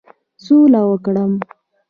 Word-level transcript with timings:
سوله 0.43 0.81
وکړم. 0.91 1.31